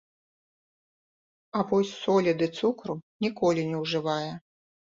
[1.59, 4.29] А вось солі ды цукру ніколі не ўжывае.